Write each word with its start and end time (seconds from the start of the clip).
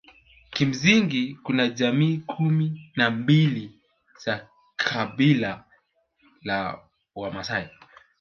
Kimsingi 0.49 1.35
kuna 1.43 1.67
jamii 1.69 2.17
kumi 2.17 2.91
na 2.95 3.09
mbili 3.11 3.79
za 4.25 4.49
kabila 4.75 5.65
la 6.41 6.79
Wamasai 7.15 7.69